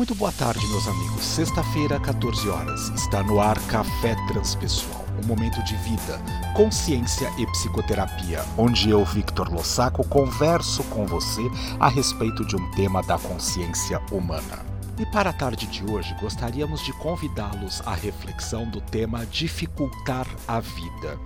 [0.00, 1.22] Muito boa tarde, meus amigos.
[1.22, 2.88] Sexta-feira, 14 horas.
[2.94, 6.18] Está no ar Café Transpessoal, um momento de vida,
[6.56, 11.42] consciência e psicoterapia, onde eu, Victor Lossaco, converso com você
[11.78, 14.64] a respeito de um tema da consciência humana.
[14.98, 20.60] E para a tarde de hoje, gostaríamos de convidá-los à reflexão do tema Dificultar a
[20.60, 21.18] Vida.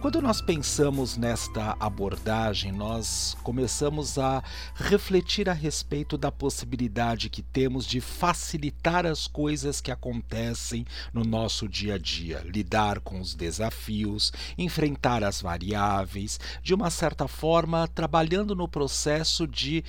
[0.00, 4.44] Quando nós pensamos nesta abordagem, nós começamos a
[4.74, 11.66] refletir a respeito da possibilidade que temos de facilitar as coisas que acontecem no nosso
[11.66, 18.54] dia a dia, lidar com os desafios, enfrentar as variáveis, de uma certa forma, trabalhando
[18.54, 19.82] no processo de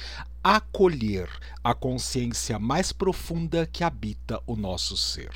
[0.56, 1.28] acolher
[1.62, 5.30] a consciência mais profunda que habita o nosso ser.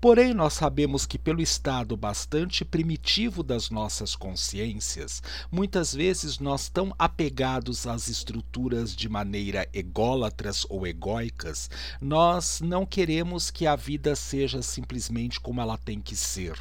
[0.00, 5.22] Porém, nós sabemos que, pelo estado bastante primitivo das nossas consciências,
[5.52, 11.68] muitas vezes nós tão apegados às estruturas de maneira ególatras ou egóicas,
[12.00, 16.58] nós não queremos que a vida seja simplesmente como ela tem que ser.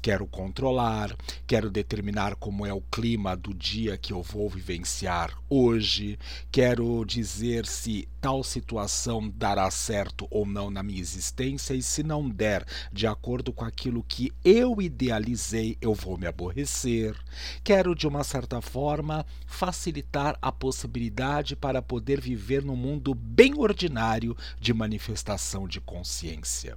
[0.00, 6.18] Quero controlar, quero determinar como é o clima do dia que eu vou vivenciar hoje,
[6.50, 12.28] quero dizer se tal situação dará certo ou não na minha existência e se não
[12.28, 17.16] der de acordo com aquilo que eu idealizei, eu vou me aborrecer.
[17.62, 24.36] Quero de uma certa forma facilitar a possibilidade para poder viver num mundo bem ordinário
[24.60, 26.76] de manifestação de consciência.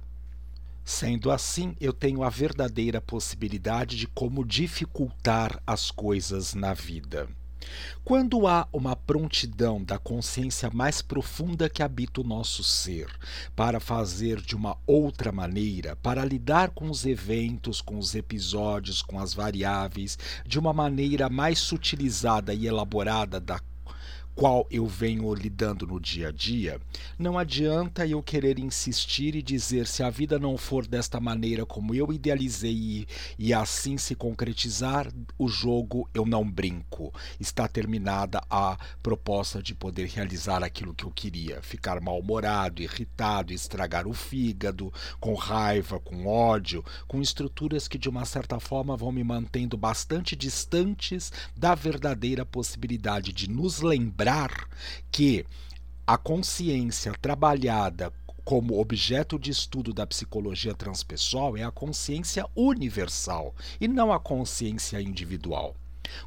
[0.84, 7.28] Sendo assim, eu tenho a verdadeira possibilidade de como dificultar as coisas na vida.
[8.02, 13.06] Quando há uma prontidão da consciência mais profunda que habita o nosso ser
[13.54, 19.18] para fazer de uma outra maneira, para lidar com os eventos, com os episódios, com
[19.18, 23.60] as variáveis, de uma maneira mais sutilizada e elaborada da
[24.40, 26.80] qual eu venho lidando no dia a dia,
[27.18, 31.94] não adianta eu querer insistir e dizer se a vida não for desta maneira como
[31.94, 33.06] eu idealizei
[33.38, 37.12] e, assim se concretizar, o jogo eu não brinco.
[37.38, 44.08] Está terminada a proposta de poder realizar aquilo que eu queria, ficar mal-humorado, irritado, estragar
[44.08, 49.22] o fígado, com raiva, com ódio, com estruturas que de uma certa forma vão me
[49.22, 54.68] mantendo bastante distantes da verdadeira possibilidade de nos lembrar lembrar
[55.10, 55.44] que
[56.06, 58.12] a consciência trabalhada
[58.44, 65.00] como objeto de estudo da psicologia transpessoal é a consciência universal e não a consciência
[65.00, 65.74] individual.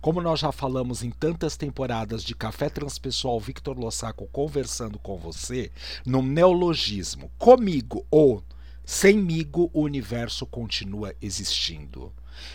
[0.01, 5.71] Como nós já falamos em tantas temporadas de Café Transpessoal Victor Lossaco conversando com você,
[6.05, 8.43] no neologismo, comigo ou
[8.85, 12.11] semigo, o universo continua existindo.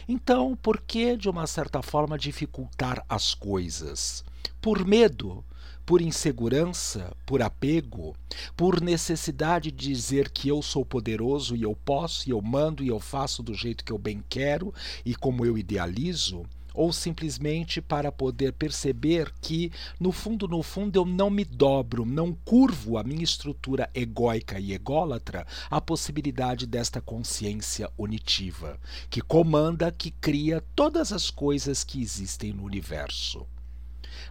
[0.06, 4.24] Então, por que, de uma certa forma, dificultar as coisas?
[4.60, 5.44] Por medo,
[5.88, 8.14] por insegurança, por apego,
[8.54, 12.88] por necessidade de dizer que eu sou poderoso e eu posso e eu mando e
[12.88, 16.44] eu faço do jeito que eu bem quero e como eu idealizo,
[16.74, 22.32] ou simplesmente para poder perceber que, no fundo, no fundo, eu não me dobro, não
[22.32, 28.78] curvo a minha estrutura egóica e ególatra à possibilidade desta consciência unitiva,
[29.10, 33.46] que comanda, que cria todas as coisas que existem no universo.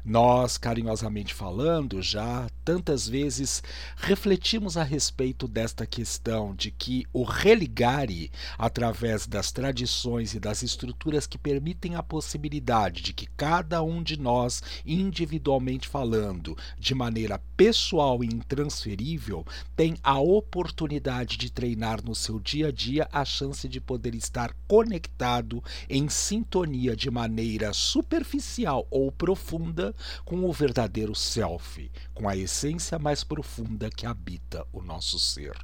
[0.04, 3.62] Nós, carinhosamente falando, já tantas vezes
[3.96, 11.28] refletimos a respeito desta questão de que o religare, através das tradições e das estruturas
[11.28, 18.24] que permitem a possibilidade de que cada um de nós, individualmente falando, de maneira pessoal
[18.24, 19.46] e intransferível,
[19.76, 24.56] tem a oportunidade de treinar no seu dia a dia a chance de poder estar
[24.68, 29.77] conectado em sintonia de maneira superficial ou profunda
[30.26, 35.56] com o verdadeiro self, com a essência mais profunda que habita o nosso ser.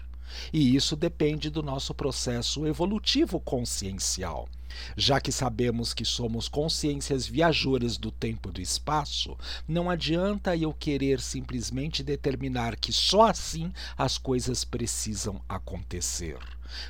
[0.51, 4.47] E isso depende do nosso processo evolutivo consciencial.
[4.95, 9.37] Já que sabemos que somos consciências viajoras do tempo e do espaço,
[9.67, 16.37] não adianta eu querer simplesmente determinar que só assim as coisas precisam acontecer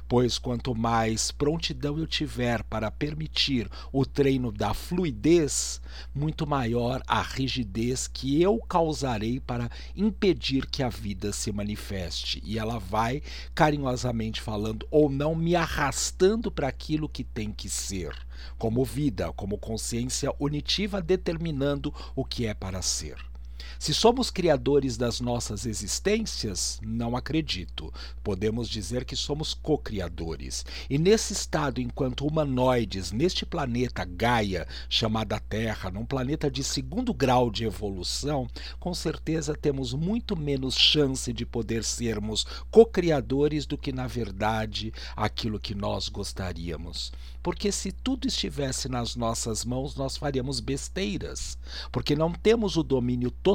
[0.08, 5.81] pois quanto mais prontidão eu tiver para permitir o treino da fluidez,
[6.14, 12.42] muito maior a rigidez que eu causarei para impedir que a vida se manifeste.
[12.46, 13.22] E ela vai,
[13.54, 18.15] carinhosamente falando, ou não, me arrastando para aquilo que tem que ser,
[18.57, 23.32] como vida, como consciência unitiva determinando o que é para ser.
[23.80, 27.94] Se somos criadores das nossas existências, não acredito.
[28.24, 30.65] Podemos dizer que somos co-criadores.
[30.89, 37.50] E nesse estado, enquanto humanoides, neste planeta Gaia, chamada Terra, num planeta de segundo grau
[37.51, 38.48] de evolução,
[38.80, 45.59] com certeza temos muito menos chance de poder sermos co-criadores do que, na verdade, aquilo
[45.59, 47.12] que nós gostaríamos.
[47.42, 51.57] Porque se tudo estivesse nas nossas mãos, nós faríamos besteiras.
[51.92, 53.53] Porque não temos o domínio total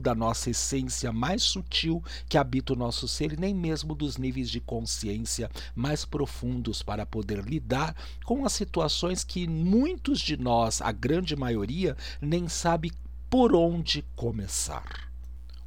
[0.00, 4.48] da nossa essência mais sutil que habita o nosso ser e nem mesmo dos níveis
[4.48, 7.94] de consciência mais profundos para poder lidar
[8.24, 12.92] com as situações que muitos de nós, a grande maioria, nem sabe
[13.28, 15.06] por onde começar.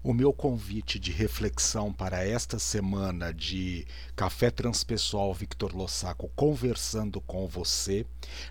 [0.02, 3.86] O meu convite de reflexão para esta semana de
[4.16, 8.06] Café Transpessoal Victor Lossaco conversando com você,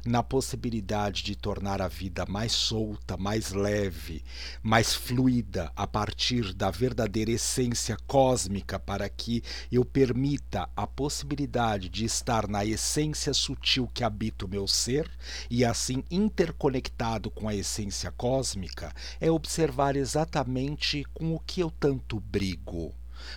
[0.04, 4.22] na possibilidade de tornar a vida mais solta, mais leve,
[4.62, 9.42] mais fluida a partir da verdadeira essência cósmica, para que
[9.72, 15.10] eu permita a possibilidade de estar na essência sutil que habita o meu ser
[15.48, 22.20] e assim interconectado com a essência cósmica, é observar exatamente com o que eu tanto
[22.20, 22.94] brigo?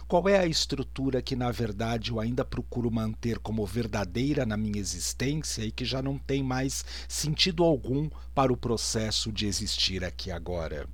[0.08, 4.80] Qual é a estrutura que, na verdade, eu ainda procuro manter como verdadeira na minha
[4.80, 10.32] existência e que já não tem mais sentido algum para o processo de existir aqui
[10.32, 10.88] agora?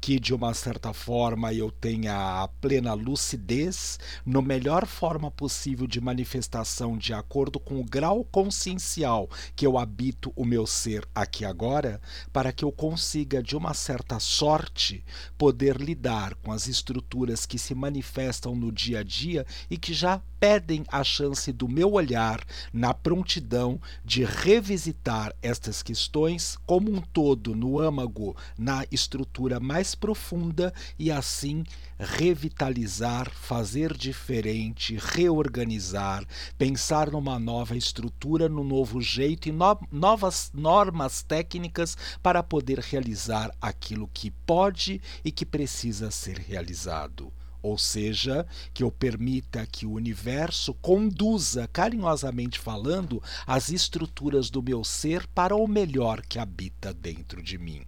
[0.00, 6.00] Que de uma certa forma eu tenha a plena lucidez, no melhor forma possível de
[6.00, 12.00] manifestação de acordo com o grau consciencial que eu habito o meu ser aqui agora,
[12.32, 15.04] para que eu consiga de uma certa sorte
[15.36, 20.20] poder lidar com as estruturas que se manifestam no dia a dia e que já
[20.44, 27.54] pedem a chance do meu olhar na prontidão de revisitar estas questões como um todo
[27.54, 31.64] no âmago, na estrutura mais profunda e assim
[31.98, 36.26] revitalizar, fazer diferente, reorganizar,
[36.58, 43.50] pensar numa nova estrutura, num novo jeito e no novas normas técnicas para poder realizar
[43.62, 47.32] aquilo que pode e que precisa ser realizado
[47.64, 54.84] ou seja, que eu permita que o universo conduza, carinhosamente falando, as estruturas do meu
[54.84, 57.80] ser para o melhor que habita dentro de mim.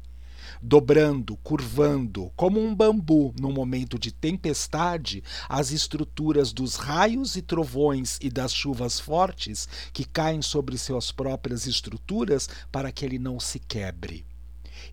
[0.62, 8.18] Dobrando, curvando, como um bambu num momento de tempestade, as estruturas dos raios e trovões
[8.22, 13.58] e das chuvas fortes que caem sobre suas próprias estruturas para que ele não se
[13.58, 14.24] quebre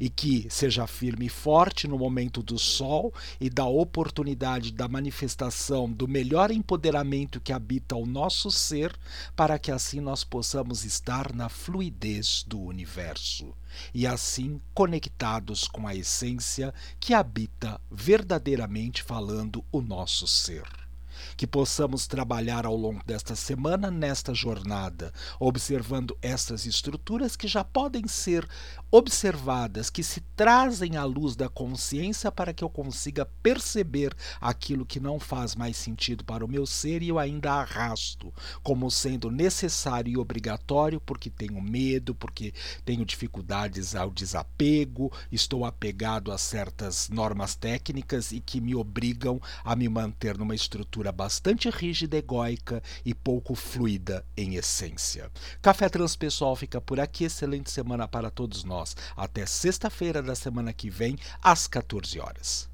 [0.04, 5.90] e que seja firme e forte no momento do sol e da oportunidade da manifestação
[5.90, 8.94] do melhor empoderamento que habita o nosso ser,
[9.34, 13.54] para que assim nós possamos estar na fluidez do universo.
[13.94, 20.66] E assim conectados com a essência que habita verdadeiramente falando o nosso ser.
[21.38, 28.06] Que possamos trabalhar ao longo desta semana nesta jornada, observando estas estruturas que já podem
[28.06, 28.46] ser
[28.94, 35.00] observadas, que se trazem à luz da consciência para que eu consiga perceber aquilo que
[35.00, 38.32] não faz mais sentido para o meu ser e eu ainda arrasto
[38.62, 42.54] como sendo necessário e obrigatório porque tenho medo, porque
[42.86, 49.76] tenho dificuldades ao desapego, estou apegado a certas normas técnicas e que me obrigam a
[49.76, 55.32] me manter numa estrutura bastante rígida, egóica e pouco fluida em essência.
[55.64, 57.24] Café Transpessoal fica por aqui.
[57.24, 58.96] Excelente semana para todos nós.
[59.16, 62.73] Até sexta-feira da semana que vem, às 14 horas.